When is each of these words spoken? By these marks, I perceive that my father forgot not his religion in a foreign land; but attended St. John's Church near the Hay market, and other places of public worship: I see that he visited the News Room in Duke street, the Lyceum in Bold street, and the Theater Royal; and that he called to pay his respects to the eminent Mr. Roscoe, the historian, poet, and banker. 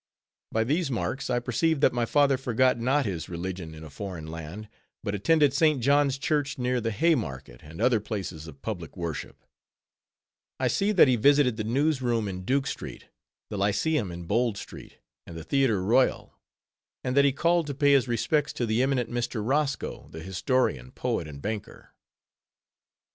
By 0.51 0.63
these 0.63 0.89
marks, 0.89 1.29
I 1.29 1.37
perceive 1.37 1.79
that 1.81 1.93
my 1.93 2.07
father 2.07 2.35
forgot 2.35 2.79
not 2.79 3.05
his 3.05 3.29
religion 3.29 3.75
in 3.75 3.83
a 3.83 3.89
foreign 3.91 4.25
land; 4.25 4.67
but 5.03 5.13
attended 5.13 5.53
St. 5.53 5.79
John's 5.79 6.17
Church 6.17 6.57
near 6.57 6.81
the 6.81 6.89
Hay 6.89 7.13
market, 7.13 7.59
and 7.61 7.79
other 7.79 7.99
places 7.99 8.47
of 8.47 8.63
public 8.63 8.97
worship: 8.97 9.45
I 10.59 10.69
see 10.69 10.91
that 10.91 11.07
he 11.07 11.17
visited 11.17 11.55
the 11.55 11.63
News 11.63 12.01
Room 12.01 12.27
in 12.27 12.45
Duke 12.45 12.65
street, 12.65 13.09
the 13.51 13.59
Lyceum 13.59 14.11
in 14.11 14.23
Bold 14.23 14.57
street, 14.57 14.97
and 15.27 15.37
the 15.37 15.43
Theater 15.43 15.83
Royal; 15.83 16.33
and 17.03 17.15
that 17.15 17.23
he 17.23 17.31
called 17.31 17.67
to 17.67 17.75
pay 17.75 17.91
his 17.91 18.07
respects 18.07 18.53
to 18.53 18.65
the 18.65 18.81
eminent 18.81 19.11
Mr. 19.11 19.47
Roscoe, 19.47 20.07
the 20.09 20.23
historian, 20.23 20.89
poet, 20.91 21.27
and 21.27 21.43
banker. 21.43 21.93